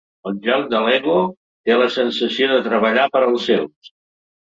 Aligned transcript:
Al 0.29 0.37
joc 0.45 0.63
de 0.71 0.79
L'Ego 0.87 1.17
té 1.69 1.77
la 1.83 1.91
sensació 1.99 2.51
de 2.55 2.61
treballar 2.71 3.09
per 3.15 3.27
als 3.31 3.51
seus. 3.53 3.97